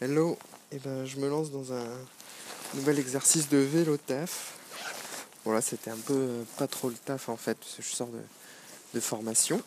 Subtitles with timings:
[0.00, 0.36] Hello,
[0.72, 1.86] et ben, je me lance dans un
[2.74, 4.54] nouvel exercice de vélo taf.
[5.44, 7.88] Bon là c'était un peu euh, pas trop le taf en fait, parce que je
[7.94, 8.08] sors
[8.92, 9.62] de, formation.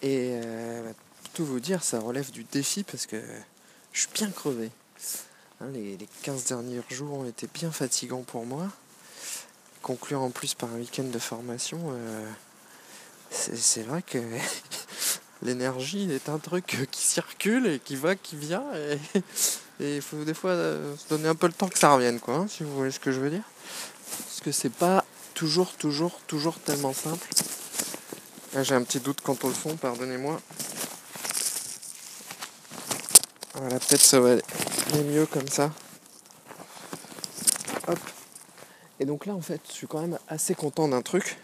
[0.00, 0.94] Et euh, bah,
[1.34, 3.22] tout vous dire, ça relève du défi parce que
[3.92, 4.70] je suis bien crevé.
[5.60, 8.68] Hein, les, 15 derniers jours ont été bien fatigants pour moi.
[9.82, 12.30] Conclure en plus par un week-end de formation, euh,
[13.30, 14.18] c'est vrai que
[15.42, 18.64] l'énergie est un truc qui circule et qui va, qui vient.
[19.80, 22.20] Et il faut des fois euh, se donner un peu le temps que ça revienne,
[22.20, 23.44] quoi, hein, si vous voyez ce que je veux dire.
[24.26, 27.26] Parce que c'est pas toujours, toujours, toujours tellement simple.
[28.52, 30.38] Là, j'ai un petit doute quant au son, pardonnez-moi.
[33.54, 35.70] Voilà, peut-être ça va aller mieux comme ça.
[37.88, 37.98] Hop.
[38.98, 41.38] Et donc là, en fait, je suis quand même assez content d'un truc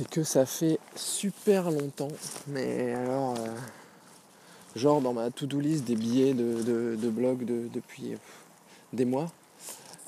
[0.00, 2.08] c'est que ça fait super longtemps,
[2.46, 3.48] mais alors, euh,
[4.74, 8.16] genre dans ma to-do list des billets de, blog depuis
[8.94, 9.30] des mois,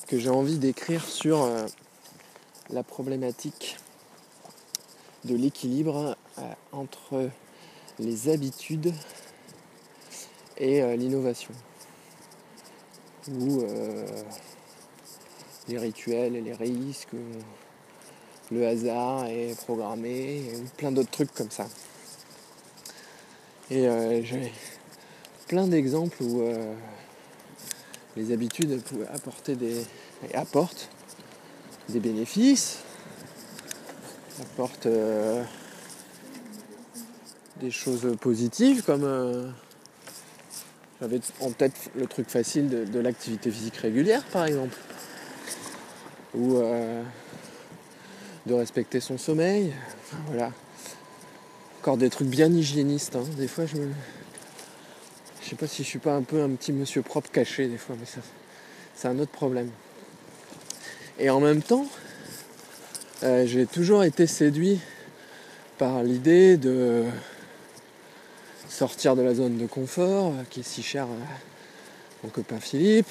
[0.07, 1.67] que j'ai envie d'écrire sur euh,
[2.71, 3.77] la problématique
[5.27, 7.29] de l'équilibre euh, entre
[7.99, 8.95] les habitudes
[10.57, 11.53] et l'innovation.
[13.29, 13.63] Ou
[15.69, 17.15] les rituels et les risques
[18.53, 20.43] le hasard est programmé,
[20.77, 21.67] plein d'autres trucs comme ça.
[23.71, 24.53] Et euh, j'ai
[25.49, 26.75] plein d'exemples où euh,
[28.17, 29.83] les habitudes pouvaient apporter des.
[30.35, 30.91] apportent
[31.89, 32.79] des bénéfices,
[34.41, 35.43] apportent euh,
[37.61, 39.55] des choses positives comme
[41.01, 44.77] j'avais en tête le truc facile de, l'activité physique régulière par exemple.
[48.47, 49.73] De respecter son sommeil.
[50.27, 50.53] voilà.
[51.81, 53.17] Encore des trucs bien hygiénistes.
[53.17, 53.25] Hein.
[53.37, 53.89] Des fois, je me.
[55.43, 57.77] Je sais pas si je suis pas un peu un petit monsieur propre caché, des
[57.77, 58.21] fois, mais ça,
[58.95, 59.71] c'est un autre problème.
[61.19, 61.87] Et en même temps,
[63.23, 64.81] euh, j'ai toujours été séduit
[65.79, 67.05] par l'idée de
[68.69, 73.11] sortir de la zone de confort euh, qui est si chère à mon copain Philippe,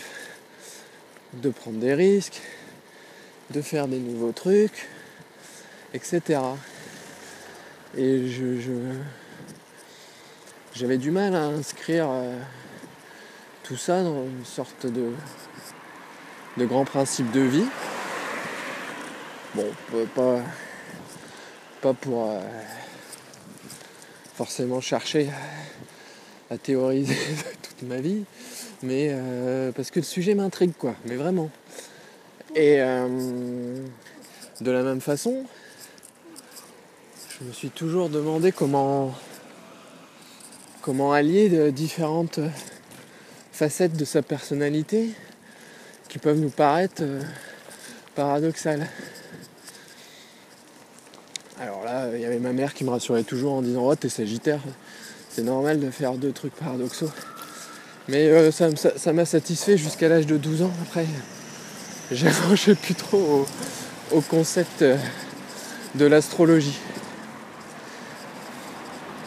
[1.34, 2.42] de prendre des risques,
[3.52, 4.88] de faire des nouveaux trucs,
[5.94, 6.40] etc.
[7.98, 8.56] Et je,
[10.74, 12.38] j'avais du mal à inscrire euh,
[13.64, 15.12] tout ça dans une sorte de,
[16.58, 17.66] de grand principe de vie.
[19.54, 19.68] Bon,
[20.16, 20.40] pas,
[21.82, 22.40] pas pour euh,
[24.36, 25.30] forcément chercher
[26.50, 27.18] à théoriser
[27.62, 28.24] toute ma vie,
[28.82, 31.50] mais euh, parce que le sujet m'intrigue quoi, mais vraiment.
[32.56, 35.46] Et de la même façon,
[37.42, 39.16] je me suis toujours demandé comment,
[40.82, 42.40] comment allier différentes
[43.52, 45.10] facettes de sa personnalité
[46.08, 47.20] qui peuvent nous paraître euh,
[48.14, 48.88] paradoxales.
[51.60, 54.10] Alors là, il y avait ma mère qui me rassurait toujours en disant Oh, t'es
[54.10, 54.60] sagittaire,
[55.30, 57.12] c'est normal de faire deux trucs paradoxaux.
[58.08, 60.72] Mais euh, ça m'a satisfait jusqu'à l'âge de 12 ans.
[60.84, 61.08] Après,
[62.12, 63.48] j'ai accroché plus trop
[64.12, 64.98] au concept euh,
[65.96, 66.78] de l'astrologie.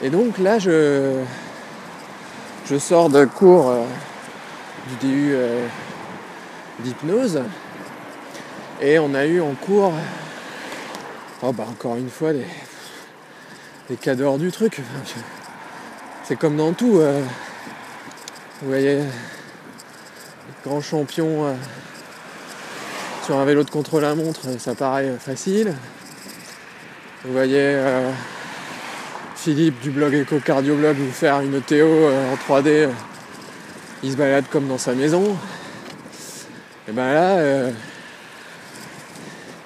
[0.04, 1.22] Et donc là, je,
[2.66, 3.84] je sors de cours euh,
[5.00, 5.66] du DU euh,
[6.80, 7.40] d'hypnose.
[8.82, 9.94] Et on a eu en cours,
[11.40, 12.44] oh bah encore une fois, des,
[13.88, 14.82] des cadors du truc.
[16.24, 16.98] c'est comme dans tout.
[16.98, 17.22] Euh,
[18.60, 19.00] vous voyez,
[20.66, 21.56] grand champion
[23.24, 25.74] sur un vélo de contre-la-montre, ça paraît facile.
[27.24, 27.78] Vous voyez
[29.44, 32.88] Philippe du blog Éco-Cardioblog vous faire une Théo euh, en 3D, euh,
[34.02, 35.36] il se balade comme dans sa maison.
[36.88, 37.70] Et ben là, euh,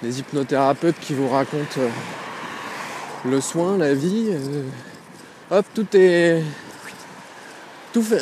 [0.02, 1.80] des hypnothérapeutes qui vous racontent
[3.24, 4.30] le soin, la vie,
[5.48, 6.42] hop, tout est.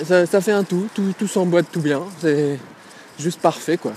[0.04, 2.02] Ça, fait un tout, tout, tout s'emboîte tout bien.
[2.20, 2.58] C'est
[3.18, 3.92] juste parfait quoi.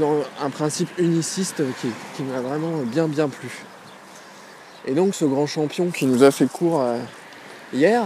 [0.00, 3.50] Ont un principe uniciste qui, qui m'a vraiment bien bien plu.
[4.86, 6.96] Et donc ce grand champion qui nous a fait cours euh,
[7.74, 8.02] hier,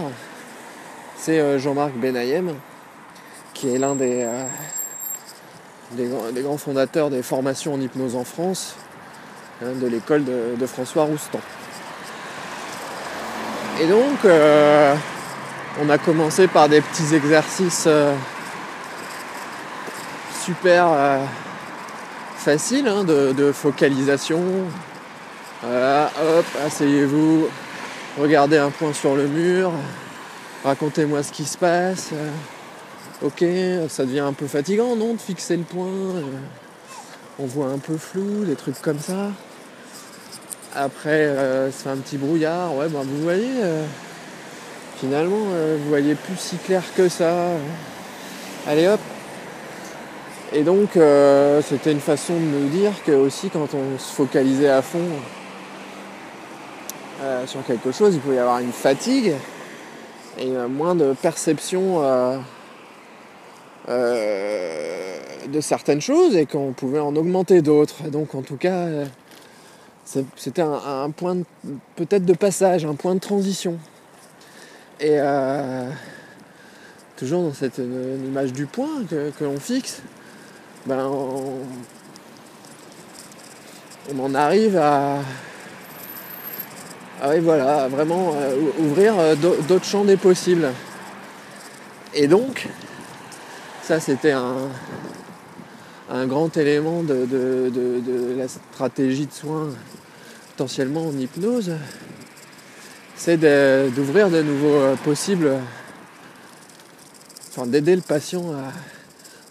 [1.17, 2.53] c'est euh, Jean-Marc Benayem,
[3.53, 4.43] qui est l'un des, euh,
[5.91, 8.75] des, grands fondateurs des formations en hypnose en France,
[9.63, 11.39] hein, de l'école de, François Roustan.
[13.79, 14.25] Et donc,
[15.81, 17.89] on a commencé par des petits exercices
[20.45, 21.19] super
[22.37, 24.41] faciles hein, de, focalisation,
[25.61, 27.47] voilà, hop, asseyez-vous,
[28.19, 29.71] regardez un point sur le mur,
[30.63, 32.11] racontez-moi ce qui se passe.
[33.21, 33.43] ok,
[33.89, 35.87] ça devient un peu fatigant, non, de fixer le point.
[37.39, 39.31] on voit un peu flou, des trucs comme ça.
[40.75, 41.33] Après,
[41.71, 42.75] ça fait un petit brouillard.
[42.75, 43.49] Ouais, ben vous voyez,
[44.97, 45.45] finalement,
[45.77, 47.33] vous voyez plus si clair que ça.
[48.67, 48.99] Allez hop,
[50.53, 54.69] et donc, euh, c'était une façon de nous dire que aussi, quand on se focalisait
[54.69, 55.09] à fond
[57.21, 59.33] euh, sur quelque chose, il pouvait y avoir une fatigue
[60.37, 62.01] et moins de perception
[63.87, 65.17] euh,
[65.47, 68.09] de certaines choses et qu'on pouvait en augmenter d'autres.
[68.09, 68.87] Donc, en tout cas,
[70.35, 71.37] c'était un, point
[71.95, 73.77] peut-être de passage, un point de transition.
[74.99, 75.17] Et
[77.15, 80.01] toujours dans cette image du point que l'on fixe,
[80.85, 81.09] ben,
[84.11, 85.17] on, en arrive à,
[87.21, 90.71] voilà, vraiment euh, ouvrir euh, d'autres champs des possibles.
[92.13, 92.67] Et donc,
[93.83, 94.69] ça c'était un,
[96.09, 99.69] un grand élément de, de, la stratégie de soins
[100.51, 101.73] potentiellement en hypnose,
[103.17, 105.51] c'est d'ouvrir de, nouveaux euh, possibles,
[107.49, 108.71] enfin d'aider le patient à,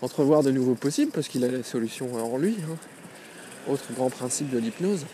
[0.05, 2.57] entrevoir de nouveaux possibles parce qu'il a la solution en lui.
[2.63, 2.77] Hein.
[3.71, 5.07] Autre grand principe de l'hypnose.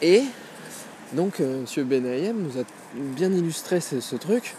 [0.00, 0.22] Et
[1.12, 1.84] donc euh, M.
[1.84, 2.64] Benayem nous a
[2.94, 4.56] bien illustré ce, truc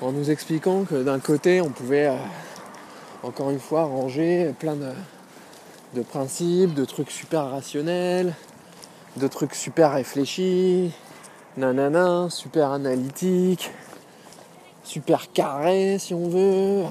[0.00, 2.16] en nous expliquant que d'un côté on pouvait euh,
[3.22, 8.34] encore une fois ranger plein de, principes, de trucs super rationnels,
[9.16, 10.92] de trucs super réfléchis,
[11.58, 13.70] nanana, super analytiques,
[14.84, 16.84] super carrés si on veut,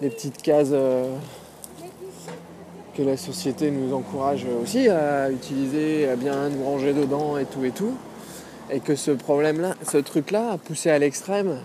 [0.00, 1.16] des petites cases euh,
[2.96, 7.64] que la société nous encourage aussi à utiliser, à bien nous ranger dedans et tout
[7.64, 7.94] et tout.
[8.70, 11.58] Et que ce problème-là, ce truc-là, poussé à l'extrême,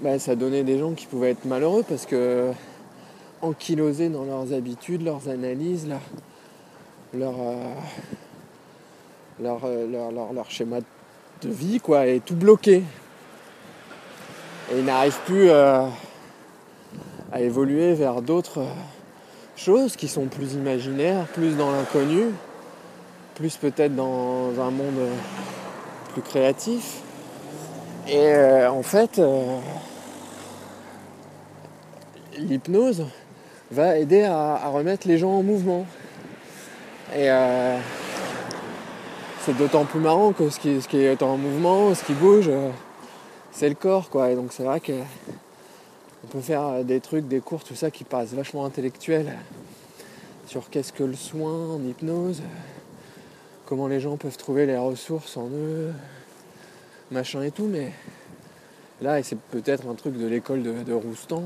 [0.00, 2.50] bah, ça donnait des gens qui pouvaient être malheureux parce que
[3.42, 5.88] ankylosés dans leurs habitudes, leurs analyses,
[7.14, 7.54] leur, euh,
[9.42, 10.78] euh, leur, leur, leur, schéma
[11.42, 12.82] de vie, quoi, est tout bloqué.
[14.72, 15.88] Et ils n'arrivent plus à
[17.32, 18.64] à évoluer vers d'autres
[19.60, 22.28] choses qui sont plus imaginaires, plus dans l'inconnu,
[23.34, 25.08] plus peut-être dans un monde
[26.12, 27.02] plus créatif.
[28.08, 29.58] Et euh, en fait, euh,
[32.38, 33.06] l'hypnose
[33.70, 35.84] va aider à, remettre les gens en mouvement.
[37.14, 37.78] Et euh,
[39.42, 42.50] c'est d'autant plus marrant que ce qui, ce qui, est en mouvement, ce qui bouge,
[43.52, 44.08] c'est le corps.
[44.08, 44.30] Quoi.
[44.30, 44.92] Et donc c'est vrai que
[46.24, 49.36] on peut faire des trucs, des cours, tout ça qui paraissent vachement intellectuels
[50.46, 52.42] sur qu'est-ce que le soin en hypnose,
[53.66, 55.92] comment les gens peuvent trouver les ressources en eux,
[57.10, 57.92] machin et tout, mais
[59.00, 61.44] là, c'est peut-être un truc de l'école de, Roustan.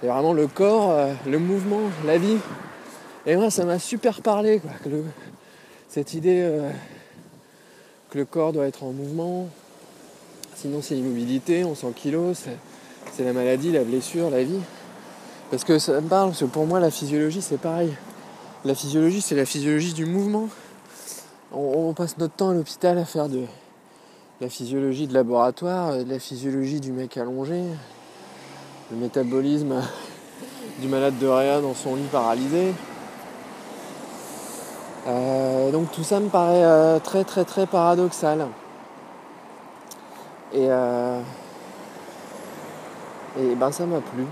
[0.00, 2.36] C'est vraiment le corps, euh, le mouvement, la vie.
[3.26, 4.70] Et moi, ça m'a super parlé, quoi,
[5.88, 6.70] cette idée euh,
[8.10, 9.48] que le corps doit être en mouvement,
[10.54, 12.44] sinon c'est l'immobilité, on sent kilos,
[13.12, 14.60] c'est la maladie, la blessure, la vie.
[15.50, 17.92] Parce que ça me parle, parce que pour moi la physiologie c'est pareil.
[18.64, 20.48] La physiologie c'est la physiologie du mouvement.
[21.52, 23.42] On, passe notre temps à l'hôpital à faire de
[24.40, 27.64] la physiologie de laboratoire, de la physiologie du mec allongé,
[28.92, 29.82] le métabolisme
[30.80, 32.72] du malade de réa dans son lit paralysé.
[35.08, 38.46] Euh, donc tout ça me paraît euh, très très très paradoxal.
[40.52, 41.20] Et euh,
[43.38, 44.24] et ben ça m'a plu.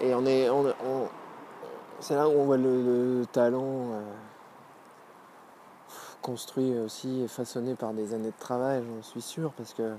[0.00, 0.48] Et on est.
[2.00, 4.02] C'est là où on voit le, talent euh,
[6.20, 9.94] construit aussi et façonné par des années de travail, j'en suis sûr, parce que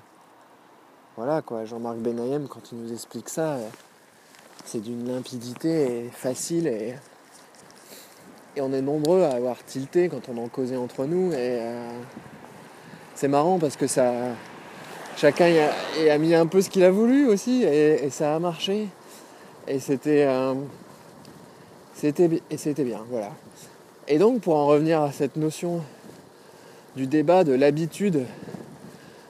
[1.15, 3.57] voilà quoi, Jean-Marc Benayem, quand il nous explique ça,
[4.65, 6.95] c'est d'une limpidité facile et,
[8.55, 11.89] et on est nombreux à avoir tilté quand on en causait entre nous et euh,
[13.15, 14.11] c'est marrant parce que ça
[15.17, 15.51] chacun
[16.09, 18.87] a, mis un peu ce qu'il a voulu aussi et, ça a marché.
[19.67, 20.53] Et c'était euh,
[21.95, 23.31] c'était bien, voilà.
[24.07, 25.81] Et donc pour en revenir à cette notion
[26.95, 28.23] du débat de l'habitude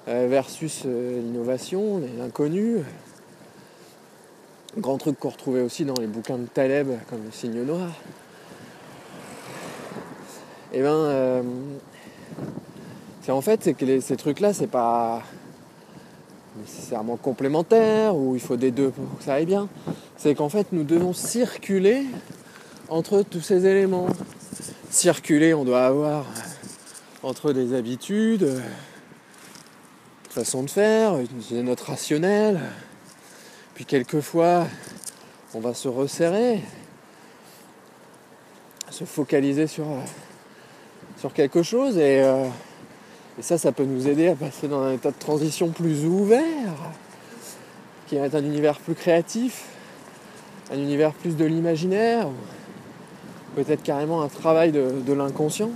[0.07, 2.77] euh, versus euh, l'innovation, l'inconnu,
[4.77, 7.89] grand truc qu'on retrouvait aussi dans les bouquins de Taleb comme le signe noir.
[10.73, 11.43] Et eh ben
[13.21, 15.23] c'est en fait c'est que ces trucs là c'est pas
[16.61, 19.69] nécessairement complémentaire ou il faut des deux pour que ça aille bien.
[20.17, 22.05] C'est qu'en fait nous devons circuler
[22.89, 24.07] entre tous ces éléments.
[24.89, 26.25] Circuler, on doit avoir
[27.23, 28.59] entre des habitudes, euh,
[30.29, 32.59] façon de faire, utiliser notre rationnel.
[33.73, 34.67] Puis quelquefois,
[35.53, 36.61] on va se resserrer,
[38.91, 42.47] se focaliser sur, euh, quelque chose et, euh,
[43.37, 46.73] et ça, ça peut nous aider à passer dans un état de transition plus ouvert,
[48.07, 49.65] qui est un univers plus créatif,
[50.71, 52.27] un univers plus de l'imaginaire,
[53.55, 55.69] peut-être carrément un travail de, l'inconscient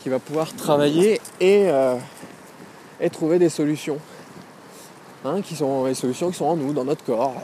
[0.00, 1.96] qui va pouvoir travailler et, euh,
[3.12, 3.98] trouver des solutions.
[5.24, 7.34] Hein, qui sont les solutions qui sont en nous, dans notre corps,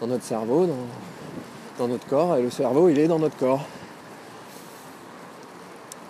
[0.00, 0.68] dans notre cerveau,
[1.78, 3.64] dans, notre corps, et le cerveau il est dans notre corps.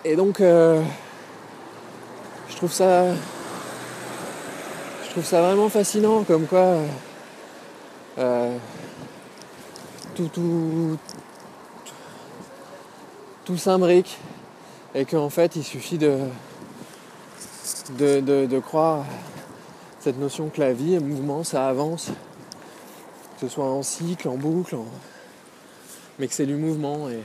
[0.03, 0.81] Et donc euh,
[2.59, 3.05] trouve ça
[5.05, 6.75] je trouve ça vraiment fascinant comme quoi
[8.17, 8.57] euh,
[10.13, 10.97] tout, tout,
[13.45, 14.17] tout s'imbrique
[14.93, 16.19] et qu'en fait il suffit de,
[17.97, 19.05] de, de, croire
[20.01, 22.07] cette notion que la vie, un mouvement, ça avance,
[23.39, 24.75] que ce soit en cycle, en boucle,
[26.17, 27.09] mais que c'est du mouvement.
[27.09, 27.19] Et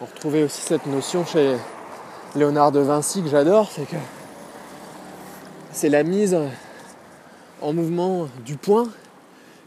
[0.00, 1.56] on retrouvait aussi cette notion chez
[2.36, 3.96] Léonard de Vinci que j'adore, c'est que
[5.72, 6.36] c'est la mise
[7.60, 8.88] en mouvement du point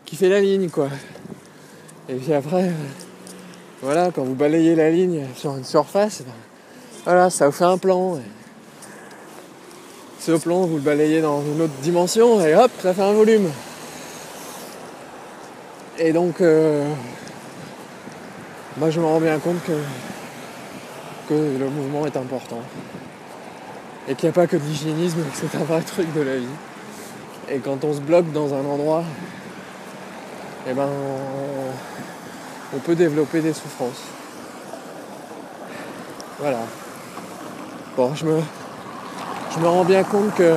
[0.05, 0.88] qui fait la ligne, quoi.
[2.10, 2.72] Et puis après,
[3.82, 6.34] voilà, quand vous balayez la ligne sur une surface, ben,
[7.03, 8.17] voilà, ça vous fait un plan.
[10.20, 13.50] Ce plan, vous le balayez dans une autre dimension et hop, ça fait un volume.
[16.00, 16.88] Et donc, euh,
[18.77, 19.74] moi je me rends bien compte que,
[21.27, 22.62] que le mouvement est important.
[24.08, 26.46] Et qu'il n'y a pas que de l'hygiénisme, c'est un vrai truc de la vie.
[27.50, 29.03] Et quand on se bloque dans un endroit,
[30.68, 30.88] eh ben,
[32.74, 34.01] on, peut développer des souffrances.
[36.39, 36.60] Voilà.
[37.96, 38.39] Bon, je me,
[39.53, 40.53] je me rends bien compte que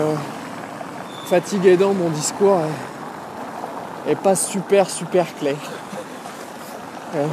[1.26, 2.60] fatigue aidant, mon discours
[4.08, 5.56] est, pas super super clair.
[7.14, 7.26] Euh,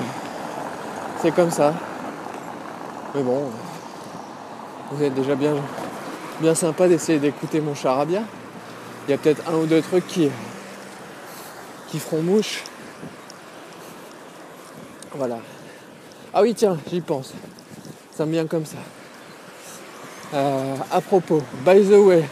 [1.22, 1.74] c'est comme ça.
[3.16, 3.44] Mais bon,
[4.92, 5.56] vous êtes déjà bien,
[6.42, 8.24] bien sympa d'essayer d'écouter mon charabia.
[9.08, 10.30] Il y a peut-être un ou deux trucs qui,
[11.90, 12.64] qui feront mouche.
[15.16, 15.38] Voilà.
[16.34, 17.34] Ah oui, tiens, j'y pense.
[18.16, 18.78] Ça me vient comme ça.
[20.34, 22.24] Euh, à propos, by the way,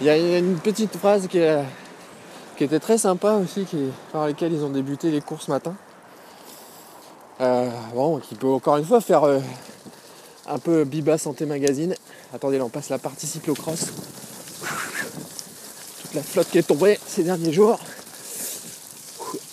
[0.00, 1.38] il y a une petite phrase qui,
[2.58, 3.66] était très sympa aussi,
[4.12, 5.74] par laquelle ils ont débuté les cours ce matin.
[7.40, 9.40] Euh, bon, qui peut encore une fois faire euh,
[10.46, 11.94] un peu Biba Santé Magazine.
[12.34, 13.86] Attendez, là on passe la partie cyclocross.
[16.02, 17.80] Toute la flotte qui est tombée ces derniers jours.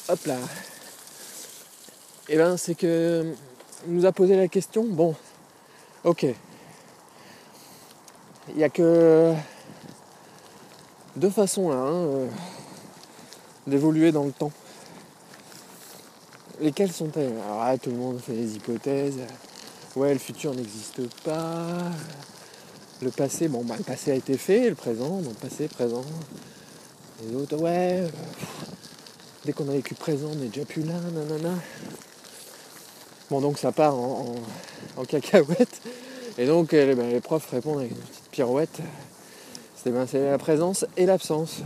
[0.09, 0.35] Hop là.
[2.27, 3.33] Et ben c'est que
[3.87, 5.15] il nous a posé la question, bon,
[6.03, 6.25] ok.
[8.49, 9.33] Il n'y a que
[11.15, 12.27] deux façons là hein, euh,
[13.65, 14.51] d'évoluer dans le temps.
[16.59, 17.33] Lesquelles sont-elles?
[17.45, 19.19] Alors là, tout le monde fait des hypothèses.
[19.95, 21.91] Ouais, le futur n'existe pas.
[23.01, 26.03] Le passé, bon, bah, le passé a été fait, le présent, donc passé, présent.
[27.23, 28.01] Les autres, ouais.
[28.01, 28.07] euh,
[29.45, 31.53] dès qu'on a vécu présent, on n'est déjà plus là, nanana.
[33.29, 34.35] Bon, donc ça part en,
[35.07, 35.81] cacahuète.
[36.39, 38.79] Et donc, euh, les, ben, les profs répondent avec une petite pirouette.
[39.75, 41.61] C'est ben, la présence et l'absence.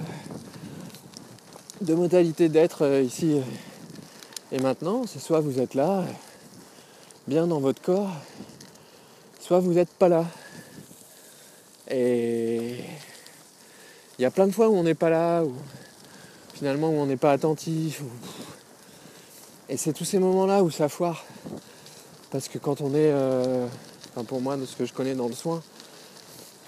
[1.79, 3.39] Deux modalités d'être euh, ici
[4.51, 5.05] et maintenant.
[5.07, 6.03] C'est soit vous êtes là,
[7.27, 8.11] bien dans votre corps,
[9.39, 10.25] soit vous n'êtes pas là.
[11.89, 12.79] Et
[14.17, 15.53] il y a plein de fois où on n'est pas là, ou
[16.53, 18.03] finalement où on n'est pas attentif.
[19.69, 21.23] Et c'est tous ces moments-là où ça foire.
[22.29, 23.67] Parce que quand on est, euh,
[24.27, 25.61] pour moi, de ce que je connais dans le soin,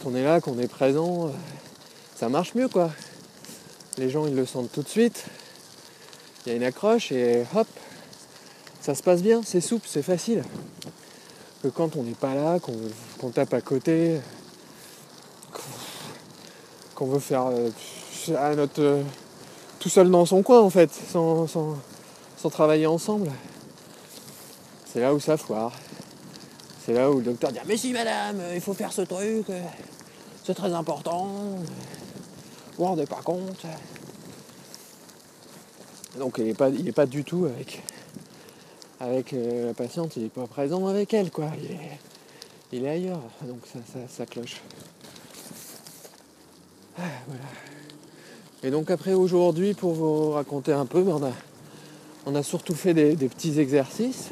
[0.02, 1.30] quand on est là, qu'on est présent, euh,
[2.16, 2.92] ça marche mieux quoi.
[3.98, 5.26] Les gens ils le sentent tout de suite.
[6.46, 7.68] Il y a une accroche et hop,
[8.82, 10.44] ça se passe bien, c'est souple, c'est facile.
[11.62, 14.20] Que quand on n'est pas là, qu'on tape à côté,
[16.96, 17.70] qu'on- veut faire euh,
[18.38, 19.04] à notre, euh,
[19.80, 21.76] tout seul dans son coin en fait, sans, sans-
[22.38, 23.30] sans travailler ensemble.
[24.92, 25.72] C'est là où ça foire.
[26.86, 29.50] C'est là où le docteur dit Ah, Mais si, madame, il faut faire ce truc,
[29.50, 29.62] euh,
[30.46, 31.26] c'est très important.
[31.28, 31.64] Vous
[32.78, 33.66] vous rendez pas compte.
[36.18, 37.82] Donc il n'est pas, pas du tout avec,
[39.00, 41.52] avec euh, la patiente, il n'est pas présent avec elle, quoi.
[41.60, 42.00] Il est,
[42.72, 44.62] il est ailleurs, donc ça, ça, cloche.
[46.98, 47.44] Ah, voilà.
[48.64, 51.04] Et donc après aujourd'hui, pour vous raconter un peu,
[52.26, 54.30] on, a, surtout fait des, des petits exercices.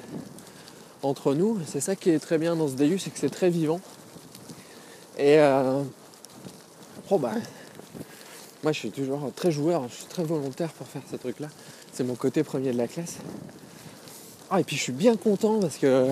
[1.04, 1.60] entre nous.
[1.66, 3.82] C'est ça qui est très bien dans ce DU, c'est que c'est très vivant.
[5.18, 5.84] Et euh,
[7.10, 7.34] oh bah,
[8.64, 11.48] moi je suis toujours très joueur, je suis très volontaire pour faire ces trucs-là.
[11.94, 13.18] C'est mon côté premier de la classe.
[14.50, 16.10] Ah, et puis je suis bien content parce que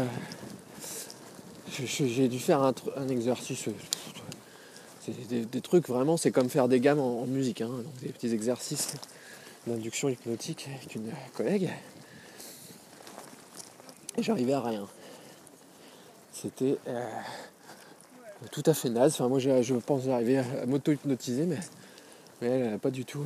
[1.85, 3.69] j'ai dû faire un, exercice.
[5.01, 7.71] C'est des, trucs vraiment, c'est comme faire des gammes en, musique, hein.
[8.01, 8.93] des petits exercices
[9.67, 11.69] d'induction hypnotique avec une collègue.
[14.17, 14.87] Et j'arrivais à rien.
[16.33, 17.05] C'était euh,
[18.51, 19.13] tout à fait naze.
[19.13, 21.59] Enfin, moi, je pense arriver à, m'auto-hypnotiser, mais,
[22.41, 23.25] mais elle n'a pas du tout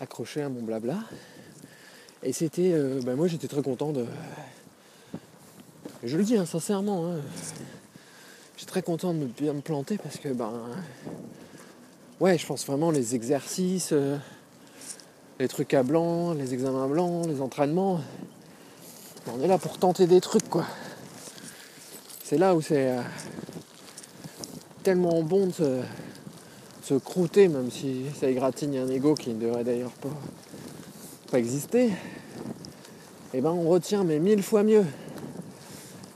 [0.00, 0.98] accroché à mon blabla.
[2.22, 2.72] Et c'était.
[2.72, 4.06] Euh, ben, moi, j'étais très content de.
[6.02, 7.16] Je le dis hein, sincèrement, hein,
[8.56, 10.52] j'étais très content de bien me planter parce que, ben.
[12.20, 14.16] Ouais, je pense vraiment les exercices, euh,
[15.40, 18.00] les trucs à blanc, les examens blancs, les entraînements.
[19.26, 20.64] On est là pour tenter des trucs, quoi.
[22.22, 23.02] C'est là où c'est euh,
[24.82, 25.80] tellement bon de se,
[26.92, 29.92] croûter, même si ça égratigne un ego qui ne devrait d'ailleurs
[31.30, 31.90] pas, exister.
[33.32, 34.84] Eh ben on retient mais mille fois mieux.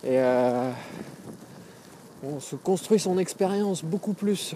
[0.05, 0.71] Et euh,
[2.23, 4.55] on se construit son expérience beaucoup plus.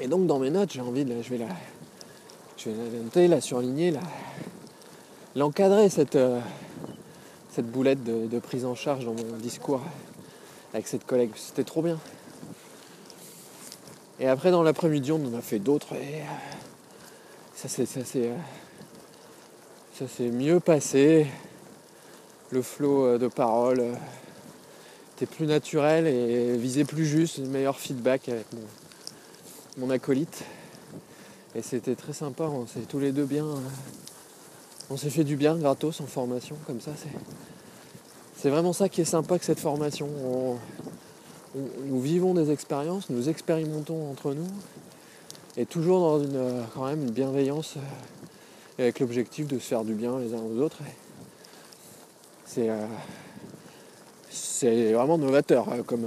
[0.00, 1.46] Et donc dans mes notes, j'ai envie de je vais la,
[2.56, 3.94] je vais la la surligner,
[5.36, 6.40] l'encadrer cette, euh,
[7.52, 9.80] cette boulette de, prise en charge dans mon discours
[10.74, 11.30] avec cette collègue.
[11.36, 11.98] C'était trop bien.
[14.22, 16.24] Et après dans l'après-midi on en a fait d'autres et euh,
[17.56, 18.36] ça s'est ça euh,
[19.98, 21.26] ça mieux passé.
[22.52, 23.82] Le flot de parole
[25.16, 28.46] était plus naturel et visait plus juste, meilleur feedback avec
[29.78, 30.44] mon, acolyte.
[31.56, 33.46] Et c'était très sympa, on s'est tous les deux bien
[34.88, 36.92] on s'est fait du bien gratos en formation comme ça.
[38.36, 40.08] C'est vraiment ça qui est sympa que cette formation.
[41.54, 44.48] Nous vivons des expériences, nous expérimentons entre nous,
[45.56, 47.80] et toujours dans une, quand même une bienveillance euh,
[48.78, 50.78] avec l'objectif de se faire du bien les uns aux autres.
[52.46, 52.86] C'est euh,
[54.94, 56.06] vraiment novateur euh, comme,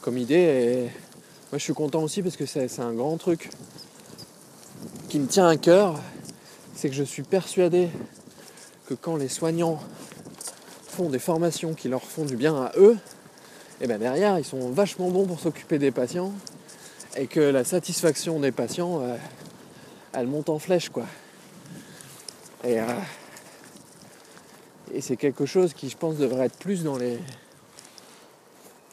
[0.00, 0.34] comme idée.
[0.34, 0.82] Et
[1.50, 3.50] moi je suis content aussi parce que c'est un grand truc
[5.08, 6.00] qui me tient à cœur
[6.74, 7.88] c'est que je suis persuadé
[8.86, 9.80] que quand les soignants
[10.86, 12.98] font des formations qui leur font du bien à eux,
[13.80, 16.32] et eh bien derrière ils sont vachement bons pour s'occuper des patients
[17.16, 19.16] et que la satisfaction des patients euh,
[20.12, 21.06] elle monte en flèche quoi.
[22.62, 22.84] Et, euh,
[24.92, 27.18] et c'est quelque chose qui je pense devrait être plus dans les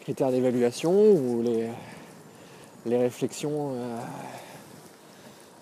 [0.02, 1.70] critères d'évaluation ou les,
[2.88, 3.98] les réflexions euh,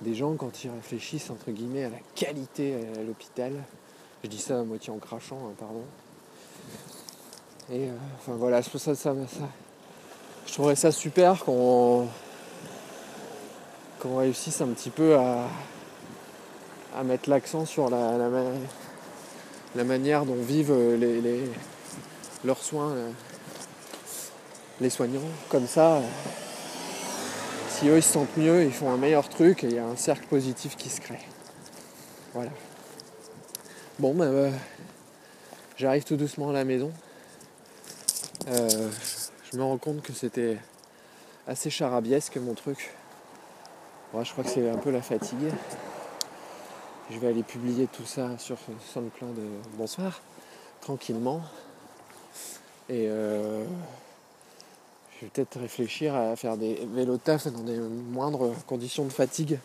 [0.01, 3.51] des gens quand ils réfléchissent entre guillemets à la qualité à l'hôpital.
[4.23, 5.83] Je dis ça à moitié en crachant, hein, pardon.
[7.71, 9.13] Et euh, enfin voilà, ça, ça, ça,
[10.47, 12.07] je trouverais ça super qu'on
[14.03, 15.47] réussisse un petit peu à,
[16.97, 18.17] à mettre l'accent sur la,
[19.75, 21.43] la, manière dont vivent les,
[22.43, 22.95] leurs soins,
[24.81, 25.21] les soignants.
[25.49, 26.01] Comme ça,
[27.69, 29.85] si eux ils se sentent mieux, ils font un meilleur truc et il y a
[29.85, 31.19] un cercle positif qui se crée.
[32.33, 32.51] Voilà.
[33.99, 34.51] Bon, ben, euh,
[35.77, 36.91] j'arrive tout doucement à la maison.
[38.49, 38.89] Euh,
[39.51, 40.57] je me rends compte que c'était
[41.47, 42.91] assez charabiesque mon truc.
[44.13, 45.51] je crois que c'est un peu la fatigue.
[47.11, 48.57] Je vais aller publier tout ça sur
[48.93, 50.21] SoundCloud de bonsoir,
[50.81, 51.41] tranquillement.
[52.87, 53.63] Et euh,
[55.15, 59.59] je vais peut-être réfléchir à faire des vélos taf dans des moindres conditions de fatigue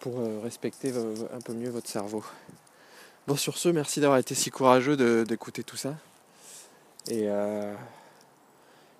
[0.00, 0.92] pour euh, respecter
[1.34, 2.22] un peu mieux votre cerveau.
[3.26, 5.94] Bon, sur ce, merci d'avoir été si courageux d'écouter tout ça.
[7.08, 7.74] Et, euh,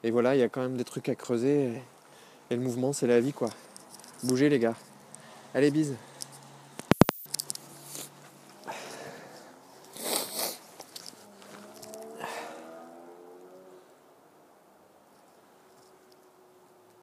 [0.04, 1.72] et voilà, il y a quand même des trucs à creuser.
[2.50, 3.48] Et, le mouvement, c'est la vie, quoi.
[4.24, 4.74] Bougez, les gars.
[5.54, 5.94] Allez, bise.